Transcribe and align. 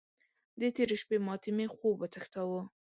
د 0.59 0.61
تېرې 0.75 0.95
شپې 1.01 1.17
ماتې 1.25 1.51
مې 1.57 1.65
خوب 1.75 1.95
وتښتاوو. 1.99 2.61